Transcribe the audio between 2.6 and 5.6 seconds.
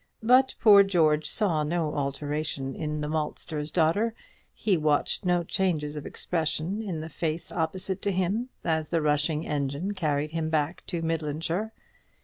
in the maltster's daughter; he watched no